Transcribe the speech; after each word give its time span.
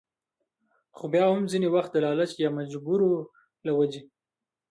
خو 0.97 1.03
بيا 1.13 1.23
هم 1.29 1.43
ځينې 1.51 1.67
وخت 1.75 1.91
د 1.93 1.97
لالچ 2.05 2.31
يا 2.43 2.49
مجبورو 2.57 3.11
له 3.65 3.71
وجې 3.79 4.01